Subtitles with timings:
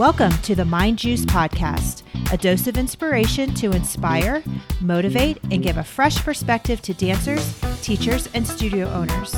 [0.00, 4.42] Welcome to the Mind Juice Podcast, a dose of inspiration to inspire,
[4.80, 9.34] motivate, and give a fresh perspective to dancers, teachers, and studio owners.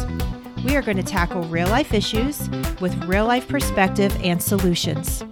[0.64, 2.48] We are going to tackle real life issues
[2.80, 5.24] with real life perspective and solutions.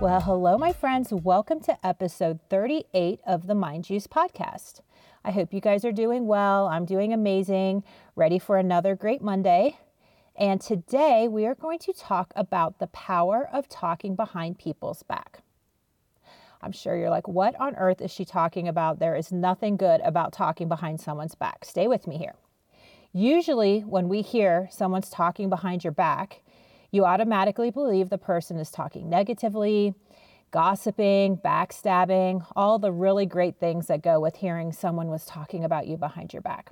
[0.00, 1.12] Well, hello, my friends.
[1.12, 4.80] Welcome to episode 38 of the Mind Juice Podcast.
[5.24, 6.66] I hope you guys are doing well.
[6.66, 7.84] I'm doing amazing,
[8.16, 9.78] ready for another great Monday.
[10.36, 15.40] And today we are going to talk about the power of talking behind people's back.
[16.62, 18.98] I'm sure you're like, what on earth is she talking about?
[18.98, 21.64] There is nothing good about talking behind someone's back.
[21.64, 22.34] Stay with me here.
[23.12, 26.40] Usually, when we hear someone's talking behind your back,
[26.90, 29.94] you automatically believe the person is talking negatively,
[30.50, 35.86] gossiping, backstabbing, all the really great things that go with hearing someone was talking about
[35.86, 36.70] you behind your back.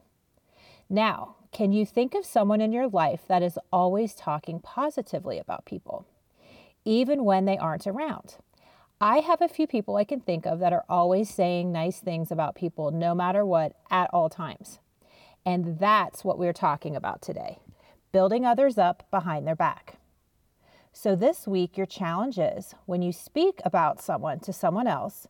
[0.88, 5.64] Now, can you think of someone in your life that is always talking positively about
[5.64, 6.06] people,
[6.84, 8.36] even when they aren't around?
[9.00, 12.30] I have a few people I can think of that are always saying nice things
[12.30, 14.78] about people no matter what at all times.
[15.44, 17.58] And that's what we're talking about today
[18.12, 19.97] building others up behind their back.
[20.92, 25.28] So, this week, your challenge is when you speak about someone to someone else,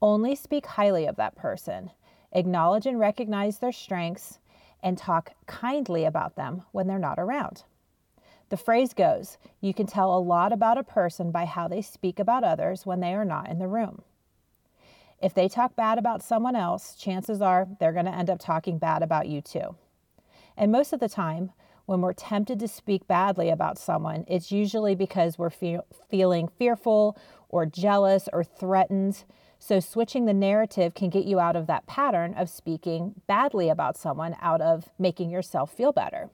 [0.00, 1.90] only speak highly of that person,
[2.32, 4.38] acknowledge and recognize their strengths,
[4.82, 7.64] and talk kindly about them when they're not around.
[8.48, 12.18] The phrase goes you can tell a lot about a person by how they speak
[12.18, 14.02] about others when they are not in the room.
[15.22, 18.78] If they talk bad about someone else, chances are they're going to end up talking
[18.78, 19.76] bad about you too.
[20.56, 21.52] And most of the time,
[21.86, 27.18] when we're tempted to speak badly about someone, it's usually because we're fe- feeling fearful
[27.48, 29.24] or jealous or threatened
[29.62, 33.98] so, switching the narrative can get you out of that pattern of speaking badly about
[33.98, 36.30] someone out of making yourself feel better.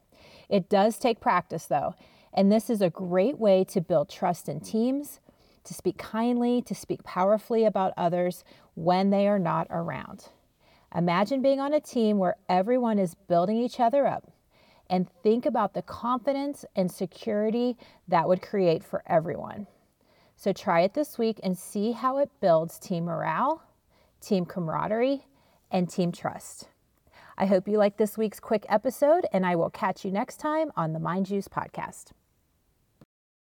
[0.48, 1.96] It does take practice, though,
[2.32, 5.18] and this is a great way to build trust in teams,
[5.64, 10.28] to speak kindly, to speak powerfully about others when they are not around.
[10.94, 14.30] Imagine being on a team where everyone is building each other up
[14.88, 19.66] and think about the confidence and security that would create for everyone.
[20.36, 23.62] So try it this week and see how it builds team morale,
[24.20, 25.24] team camaraderie,
[25.70, 26.68] and team trust.
[27.38, 30.70] I hope you like this week's quick episode, and I will catch you next time
[30.76, 32.12] on the Mind Juice podcast.